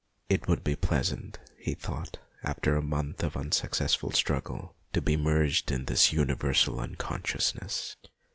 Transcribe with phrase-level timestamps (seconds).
[0.29, 5.69] It would be pleasant, he thought, after a month of unsuccessful struggle, to be merged
[5.71, 7.97] in this universal unconsciousness.